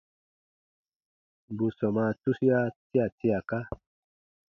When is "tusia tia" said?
2.21-3.05